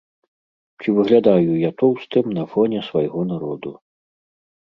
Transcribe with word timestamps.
Ці 0.83 0.89
выглядаю 0.99 1.51
я 1.65 1.69
тоўстым 1.81 2.25
на 2.37 2.43
фоне 2.53 2.79
свайго 2.89 3.21
народу? 3.35 3.77